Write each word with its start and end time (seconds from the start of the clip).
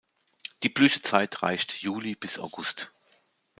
Die 0.63 0.69
Blütezeit 0.69 1.43
reicht 1.43 1.77
Juli 1.83 2.15
bis 2.15 2.39
August. 2.39 2.91